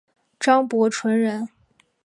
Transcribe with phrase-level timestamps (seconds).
[0.39, 1.47] 张伯淳人。